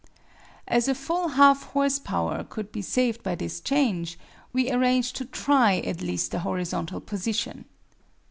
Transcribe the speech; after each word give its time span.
As 0.67 0.87
a 0.87 0.95
full 0.95 1.27
half 1.27 1.61
horse 1.73 1.99
power 1.99 2.43
could 2.43 2.71
be 2.71 2.81
saved 2.81 3.21
by 3.21 3.35
this 3.35 3.61
change, 3.61 4.17
we 4.51 4.71
arranged 4.71 5.15
to 5.17 5.25
try 5.25 5.77
at 5.77 6.01
least 6.01 6.31
the 6.31 6.39
horizontal 6.39 6.99
position. 6.99 7.65